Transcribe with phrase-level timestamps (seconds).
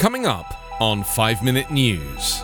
[0.00, 2.40] Coming up on 5 Minute News.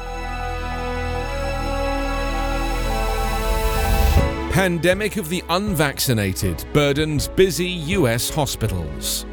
[4.52, 7.67] Pandemic of the unvaccinated burdens busy
[7.97, 9.24] US hospitals.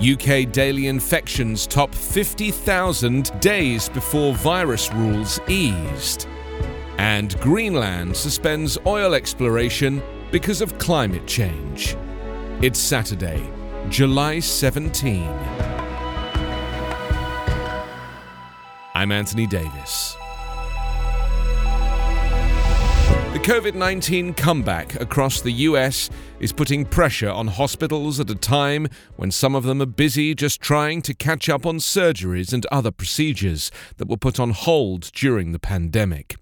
[0.00, 6.28] UK daily infections top 50,000 days before virus rules eased.
[6.98, 11.96] And Greenland suspends oil exploration because of climate change.
[12.60, 13.50] It's Saturday,
[13.88, 15.83] July 17.
[19.04, 20.16] I'm Anthony Davis.
[23.34, 26.08] The COVID 19 comeback across the US
[26.40, 30.62] is putting pressure on hospitals at a time when some of them are busy just
[30.62, 35.52] trying to catch up on surgeries and other procedures that were put on hold during
[35.52, 36.36] the pandemic.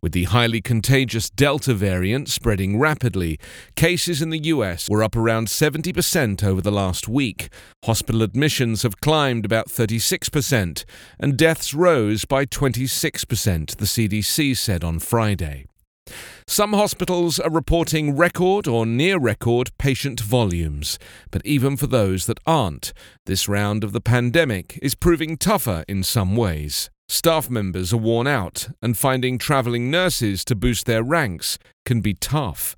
[0.00, 3.38] With the highly contagious Delta variant spreading rapidly,
[3.74, 7.48] cases in the US were up around 70% over the last week.
[7.84, 10.84] Hospital admissions have climbed about 36%,
[11.18, 15.66] and deaths rose by 26%, the CDC said on Friday.
[16.46, 20.98] Some hospitals are reporting record or near record patient volumes,
[21.32, 22.92] but even for those that aren't,
[23.26, 26.88] this round of the pandemic is proving tougher in some ways.
[27.08, 32.14] Staff members are worn out, and finding travelling nurses to boost their ranks can be
[32.14, 32.76] tough.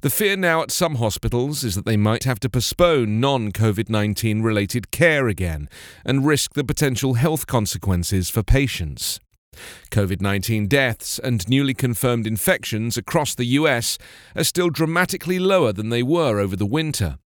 [0.00, 3.90] The fear now at some hospitals is that they might have to postpone non COVID
[3.90, 5.68] 19 related care again
[6.04, 9.18] and risk the potential health consequences for patients.
[9.90, 13.98] COVID 19 deaths and newly confirmed infections across the US
[14.36, 17.18] are still dramatically lower than they were over the winter.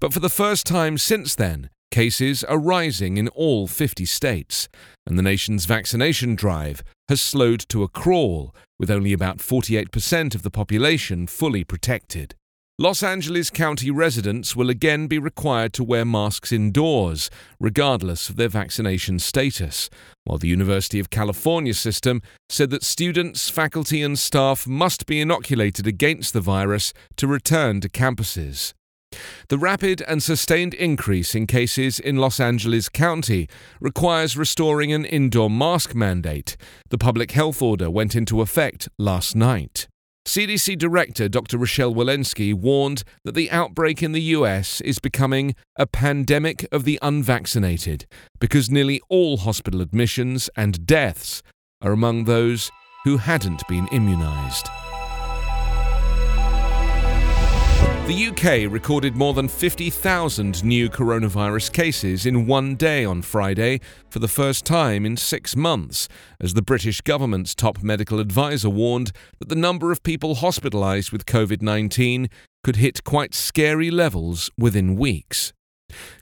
[0.00, 4.68] But for the first time since then, Cases are rising in all 50 states,
[5.06, 10.42] and the nation's vaccination drive has slowed to a crawl, with only about 48% of
[10.42, 12.34] the population fully protected.
[12.78, 18.50] Los Angeles County residents will again be required to wear masks indoors, regardless of their
[18.50, 19.88] vaccination status,
[20.24, 25.86] while the University of California system said that students, faculty, and staff must be inoculated
[25.86, 28.74] against the virus to return to campuses.
[29.48, 33.48] The rapid and sustained increase in cases in Los Angeles County
[33.80, 36.56] requires restoring an indoor mask mandate.
[36.90, 39.88] The public health order went into effect last night.
[40.26, 41.56] CDC Director Dr.
[41.56, 46.98] Rochelle Walensky warned that the outbreak in the US is becoming a pandemic of the
[47.00, 48.06] unvaccinated
[48.40, 51.44] because nearly all hospital admissions and deaths
[51.80, 52.72] are among those
[53.04, 54.66] who hadn't been immunized.
[58.06, 63.80] The UK recorded more than 50,000 new coronavirus cases in one day on Friday
[64.10, 66.06] for the first time in six months,
[66.40, 71.26] as the British government's top medical advisor warned that the number of people hospitalised with
[71.26, 72.28] COVID 19
[72.62, 75.52] could hit quite scary levels within weeks.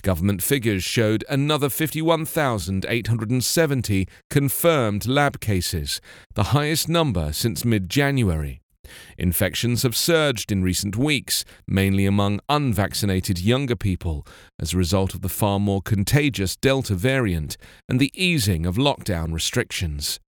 [0.00, 6.00] Government figures showed another 51,870 confirmed lab cases,
[6.32, 8.62] the highest number since mid January.
[9.18, 14.26] Infections have surged in recent weeks, mainly among unvaccinated younger people,
[14.58, 17.56] as a result of the far more contagious Delta variant
[17.88, 20.20] and the easing of lockdown restrictions.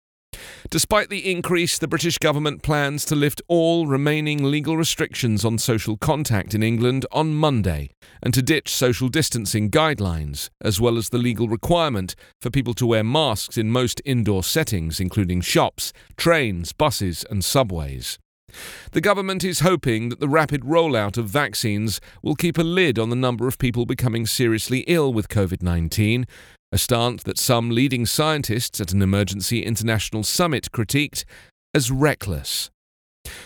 [0.69, 5.97] Despite the increase, the British government plans to lift all remaining legal restrictions on social
[5.97, 11.17] contact in England on Monday and to ditch social distancing guidelines, as well as the
[11.17, 17.25] legal requirement for people to wear masks in most indoor settings, including shops, trains, buses,
[17.29, 18.17] and subways.
[18.91, 23.09] The government is hoping that the rapid rollout of vaccines will keep a lid on
[23.09, 26.25] the number of people becoming seriously ill with COVID 19,
[26.71, 31.23] a stance that some leading scientists at an emergency international summit critiqued
[31.73, 32.69] as reckless.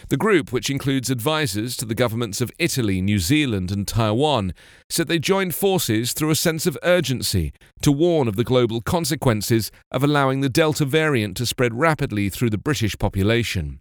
[0.10, 4.54] The group, which includes advisers to the governments of Italy, New Zealand, and Taiwan,
[4.90, 9.72] said they joined forces through a sense of urgency to warn of the global consequences
[9.92, 13.80] of allowing the Delta variant to spread rapidly through the British population.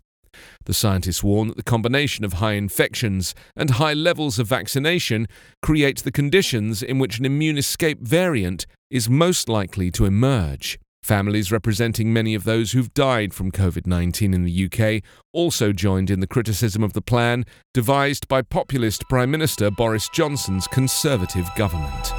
[0.64, 5.28] The scientists warn that the combination of high infections and high levels of vaccination
[5.62, 10.78] create the conditions in which an immune escape variant is most likely to emerge.
[11.02, 15.02] Families representing many of those who've died from COVID 19 in the UK
[15.32, 20.66] also joined in the criticism of the plan devised by populist Prime Minister Boris Johnson's
[20.66, 22.12] Conservative government.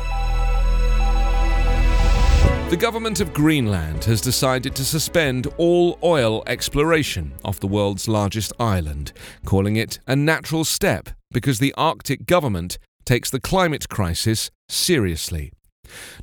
[2.69, 8.53] The government of Greenland has decided to suspend all oil exploration off the world's largest
[8.59, 9.11] island,
[9.43, 15.51] calling it a natural step because the Arctic government takes the climate crisis seriously.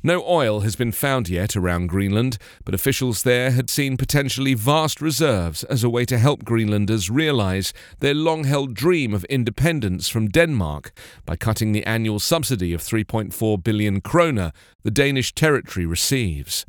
[0.03, 5.01] No oil has been found yet around Greenland, but officials there had seen potentially vast
[5.01, 10.29] reserves as a way to help Greenlanders realize their long held dream of independence from
[10.29, 10.91] Denmark
[11.25, 14.51] by cutting the annual subsidy of 3.4 billion kroner
[14.83, 16.65] the Danish territory receives.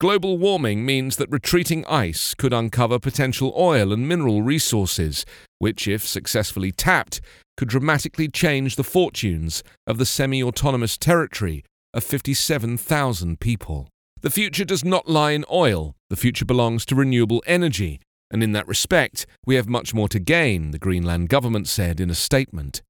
[0.00, 5.24] Global warming means that retreating ice could uncover potential oil and mineral resources,
[5.58, 7.20] which, if successfully tapped,
[7.56, 13.88] could dramatically change the fortunes of the semi autonomous territory of 57,000 people.
[14.20, 18.00] The future does not lie in oil, the future belongs to renewable energy,
[18.30, 22.10] and in that respect, we have much more to gain, the Greenland government said in
[22.10, 22.82] a statement.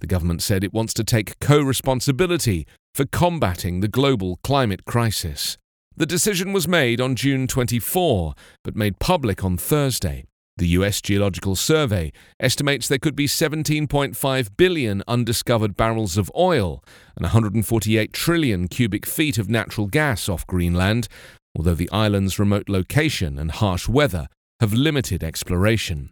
[0.00, 5.58] The government said it wants to take co responsibility for combating the global climate crisis.
[5.96, 10.24] The decision was made on June 24, but made public on Thursday.
[10.58, 16.82] The US Geological Survey estimates there could be 17.5 billion undiscovered barrels of oil
[17.14, 21.08] and 148 trillion cubic feet of natural gas off Greenland,
[21.54, 24.28] although the island's remote location and harsh weather
[24.60, 26.10] have limited exploration.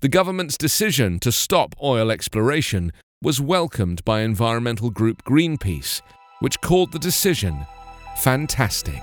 [0.00, 2.90] The government's decision to stop oil exploration
[3.22, 6.00] was welcomed by environmental group Greenpeace,
[6.40, 7.66] which called the decision
[8.18, 9.02] fantastic.